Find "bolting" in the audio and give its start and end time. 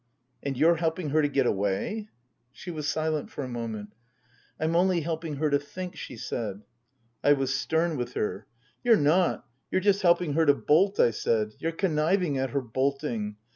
12.61-13.35